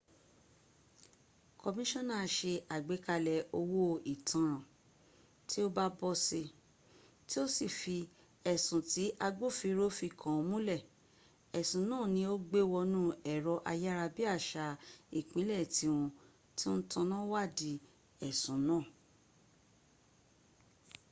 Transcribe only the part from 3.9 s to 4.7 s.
ìtanràn